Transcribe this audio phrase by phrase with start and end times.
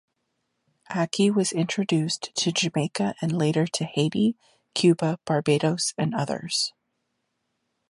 [0.89, 4.35] Ackee was introduced to Jamaica and later to Haiti,
[4.73, 6.73] Cuba, Barbados and others.